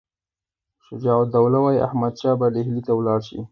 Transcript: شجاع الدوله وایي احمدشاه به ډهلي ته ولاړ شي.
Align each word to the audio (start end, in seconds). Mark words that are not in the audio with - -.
شجاع 0.85 1.17
الدوله 1.25 1.57
وایي 1.63 1.83
احمدشاه 1.87 2.35
به 2.39 2.47
ډهلي 2.53 2.81
ته 2.87 2.91
ولاړ 2.95 3.19
شي. 3.29 3.39